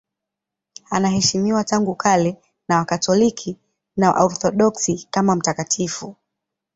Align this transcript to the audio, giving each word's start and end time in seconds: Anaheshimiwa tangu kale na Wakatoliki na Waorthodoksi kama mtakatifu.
Anaheshimiwa 0.89 1.63
tangu 1.63 1.95
kale 1.95 2.37
na 2.67 2.77
Wakatoliki 2.77 3.57
na 3.97 4.11
Waorthodoksi 4.11 5.07
kama 5.11 5.35
mtakatifu. 5.35 6.15